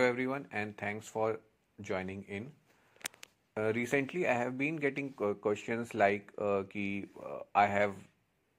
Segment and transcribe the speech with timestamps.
[0.00, 1.38] Hello everyone and thanks for
[1.82, 2.50] joining in.
[3.54, 5.10] Uh, recently I have been getting
[5.42, 7.92] questions like uh, ki, uh, I have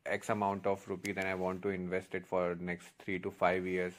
[0.05, 3.66] X amount of rupees and I want to invest it for next three to five
[3.66, 3.94] years.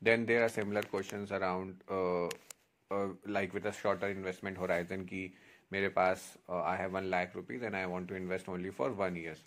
[0.00, 5.34] Then there are similar questions around uh, uh, like with a shorter investment horizon ki
[5.72, 8.92] mere paas uh, I have one lakh rupees and I want to invest only for
[8.92, 9.40] one years.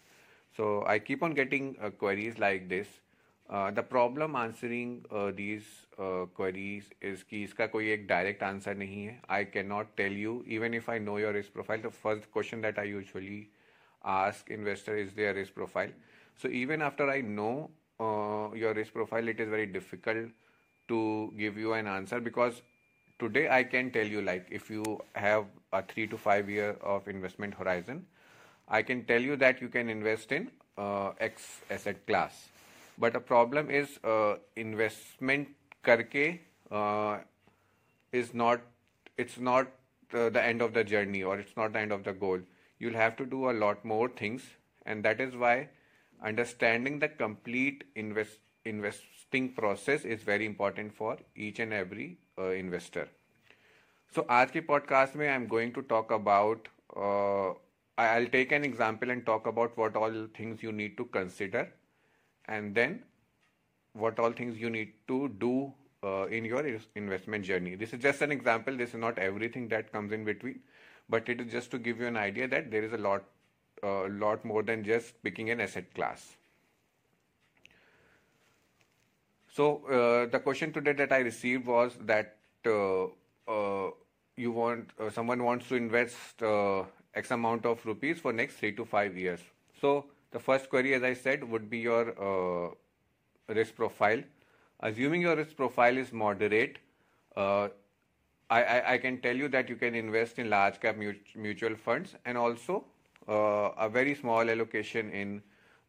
[0.58, 2.90] So I keep on getting uh, queries like this
[3.75, 4.97] the problem answering
[5.37, 5.65] these
[6.01, 10.43] queries is कि इसका कोई एक direct answer नहीं है I can not tell you
[10.57, 13.47] even if I know your risk profile the first question that I usually
[14.05, 15.91] ask investor is their risk profile
[16.37, 20.31] so even after i know uh, your risk profile it is very difficult
[20.89, 22.63] to give you an answer because
[23.19, 27.09] today i can tell you like if you have a 3 to 5 year of
[27.09, 28.05] investment horizon
[28.69, 32.49] i can tell you that you can invest in uh, x asset class
[32.99, 35.49] but a problem is uh, investment
[35.85, 37.19] karke uh,
[38.13, 38.61] is not
[39.17, 39.69] it's not
[40.15, 42.39] uh, the end of the journey or it's not the end of the goal
[42.79, 44.43] you'll have to do a lot more things
[44.87, 45.69] and that is why
[46.23, 53.07] understanding the complete invest investing process is very important for each and every uh, investor
[54.15, 57.53] so आज के podcast में I'm going to talk about uh,
[57.99, 61.69] I'll take an example and talk about what all things you need to consider
[62.48, 63.04] and then
[63.94, 65.74] what all things you need to do
[66.04, 67.76] uh, in your investment journey.
[67.76, 68.76] This is just an example.
[68.76, 70.60] This is not everything that comes in between,
[71.10, 73.24] but it is just to give you an idea that there is a lot,
[73.84, 76.38] a uh, lot more than just picking an asset class.
[79.52, 83.06] So uh, the question today that I received was that uh,
[83.48, 83.92] uh,
[84.38, 86.42] you want uh, someone wants to invest
[87.16, 89.40] X amount of rupees for next three to five years.
[89.82, 92.70] So the first query, as I said, would be your uh,
[93.54, 94.22] risk profile.
[94.80, 96.78] Assuming your risk profile is moderate,
[97.36, 97.70] uh,
[98.50, 100.96] I, I, I, can tell you that you can invest in large cap
[101.36, 102.86] mutual funds and also
[103.28, 105.42] uh, a very small allocation in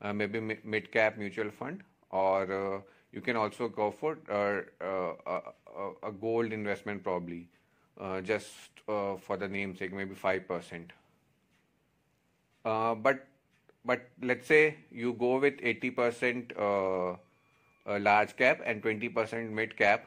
[0.03, 2.81] uh, maybe mid cap mutual fund, or uh,
[3.13, 4.63] you can also go for uh,
[5.27, 5.41] a,
[6.09, 7.49] a, gold investment, probably
[8.23, 10.91] just for the namesake, maybe 5%.
[13.03, 13.27] but
[13.85, 17.17] but let's say you go with 80% uh,
[17.87, 20.07] uh, large cap and 20% mid cap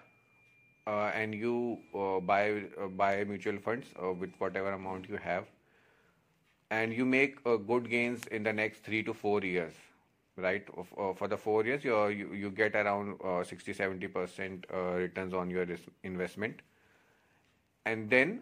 [0.86, 5.46] uh, and you uh, buy uh, buy mutual funds uh, with whatever amount you have
[6.72, 9.74] and you make good gains in the next 3 to 4 years
[10.36, 10.68] right?
[11.16, 15.68] For the 4 years you you, you get around 60 70% returns on your
[16.04, 16.62] investment.
[17.86, 18.42] And then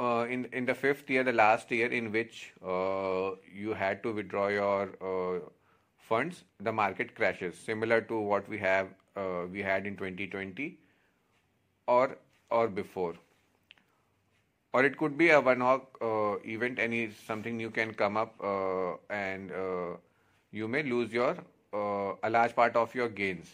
[0.00, 2.36] uh, in in the fifth year, the last year in which
[2.74, 3.30] uh,
[3.62, 5.40] you had to withdraw your uh,
[6.10, 10.68] funds, the market crashes, similar to what we have uh, we had in 2020,
[11.86, 12.16] or
[12.50, 13.14] or before,
[14.72, 15.82] or it could be a one-off
[16.56, 16.78] event.
[16.88, 18.34] Any something new can come up,
[19.10, 19.52] and
[20.50, 21.36] you may lose your
[21.72, 23.52] a large part of your gains.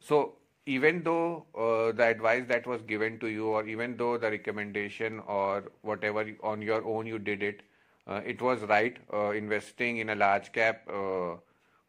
[0.00, 0.37] So
[0.68, 5.20] even though uh, the advice that was given to you, or even though the recommendation
[5.26, 7.62] or whatever on your own you did it,
[8.06, 8.98] uh, it was right.
[9.12, 11.36] Uh, investing in a large cap uh,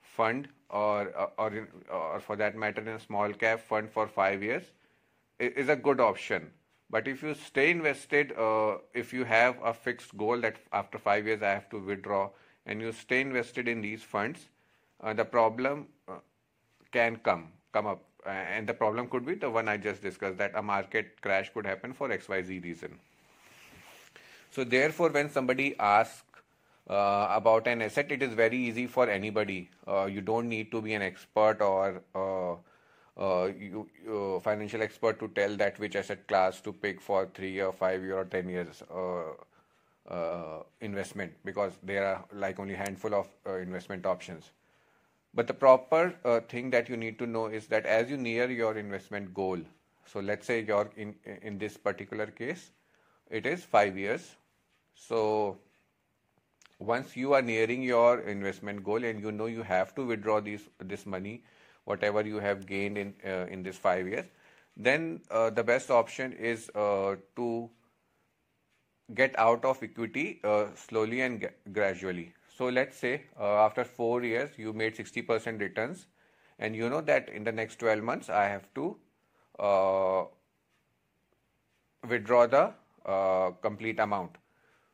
[0.01, 4.07] fund, or uh, or in, or for that matter, in a small cap fund for
[4.07, 4.71] five years,
[5.39, 6.49] is a good option.
[6.89, 11.27] But if you stay invested, uh, if you have a fixed goal that after five
[11.27, 12.29] years I have to withdraw,
[12.65, 14.47] and you stay invested in these funds,
[15.21, 15.87] the problem
[16.91, 20.51] can come come up and the problem could be the one I just discussed that
[20.55, 22.99] a market crash could happen for XYZ reason.
[24.51, 26.23] So, therefore, when somebody asks
[26.89, 29.69] uh, about an asset, it is very easy for anybody.
[29.87, 32.55] Uh, you don't need to be an expert or uh,
[33.21, 37.51] uh you, uh, financial expert to tell that which asset class to pick for three
[37.51, 38.81] year, five year, or ten years
[40.09, 43.27] uh, investment because there are like only handful of
[43.61, 44.51] investment options.
[45.33, 48.49] But the proper uh, thing that you need to know is that as you near
[48.49, 49.59] your investment goal,
[50.05, 52.71] so let's say you're in in this particular case,
[53.29, 54.35] it is five years.
[54.95, 55.57] So
[56.79, 60.67] once you are nearing your investment goal and you know you have to withdraw this
[60.79, 61.43] this money,
[61.85, 64.25] whatever you have gained in uh, in this five years,
[64.75, 67.69] then uh, the best option is uh, to
[69.13, 72.33] get out of equity uh, slowly and gradually.
[72.59, 76.07] So let's say uh, after four years you made 60% returns
[76.59, 78.97] and you know that in the next 12 months I have to
[79.57, 80.25] uh,
[82.09, 82.73] withdraw the
[83.05, 84.31] uh, complete amount.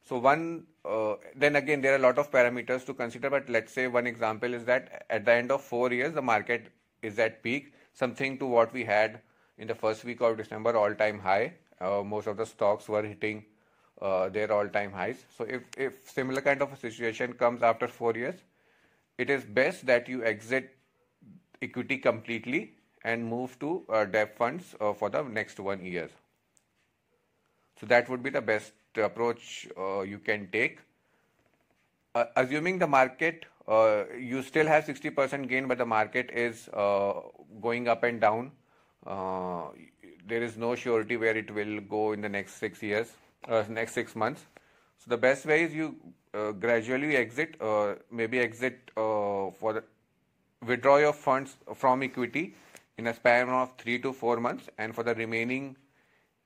[0.03, 3.73] So one, uh, then again there are a lot of parameters to consider but let's
[3.73, 6.67] say one example is that at the end of four years the market
[7.01, 9.21] is at peak something to what we had
[9.57, 11.53] in the first week of December all time high.
[11.81, 13.43] Uh, most of the stocks were hitting
[14.01, 15.23] uh, their all time highs.
[15.37, 18.35] So if, if similar kind of a situation comes after four years,
[19.17, 20.75] it is best that you exit
[21.61, 26.09] equity completely and move to uh, debt funds uh, for the next one year.
[27.79, 30.79] So that would be the best approach uh, you can take.
[32.13, 36.69] Uh, assuming the market, uh, you still have 60% gain, but the market is
[37.61, 38.51] going up and down.
[40.27, 43.11] There is no surety where it will go in the next six years,
[43.47, 44.45] uh, next six months.
[44.97, 45.95] So the best way is you
[46.33, 49.83] uh, gradually exit, uh, maybe exit uh, for the
[50.65, 52.55] withdraw your funds from equity
[52.97, 55.75] in a span of three to four months, and for the remaining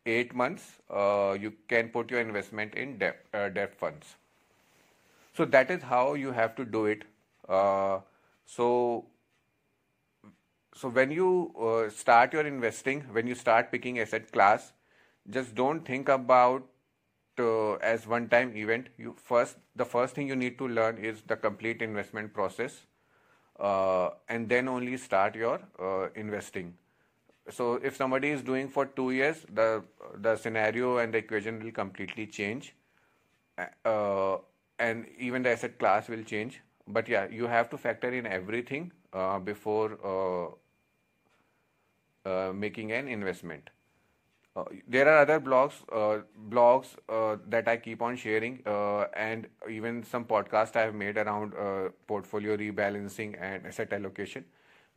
[0.05, 4.15] eight months, uh, you can put your investment in debt, uh, debt funds.
[5.35, 7.03] So that is how you have to do it.
[8.45, 9.05] So
[10.75, 14.71] so when you uh, start your investing, when you start picking asset class,
[15.29, 16.63] just don't think about
[17.39, 18.87] uh, as one time event.
[18.97, 22.85] You first the first thing you need to learn is the complete investment process,
[23.59, 26.73] uh, and then only start your uh, investing.
[27.49, 29.83] So if somebody is doing for two years, the
[30.15, 32.75] the scenario and the equation will completely change,
[33.85, 34.37] uh,
[34.77, 36.61] and even the asset class will change.
[36.87, 40.47] But yeah, you have to factor in everything uh, before uh,
[42.29, 43.69] uh, making an investment.
[44.59, 49.47] Uh, there are other blogs, uh, blogs uh, that I keep on sharing, uh, and
[49.69, 54.45] even some podcasts I have made around uh, portfolio rebalancing and asset allocation.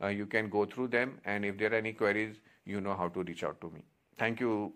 [0.09, 3.23] You can go through them, and if there are any queries, you know how to
[3.23, 3.85] reach out to me.
[4.17, 4.73] Thank you.